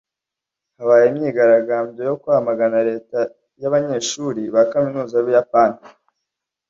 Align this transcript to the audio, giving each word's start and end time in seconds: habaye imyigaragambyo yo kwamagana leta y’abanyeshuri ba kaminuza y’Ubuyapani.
habaye 0.77 1.05
imyigaragambyo 1.11 2.01
yo 2.09 2.15
kwamagana 2.21 2.77
leta 2.89 3.19
y’abanyeshuri 3.61 4.41
ba 4.53 4.61
kaminuza 4.71 5.13
y’Ubuyapani. 5.17 5.79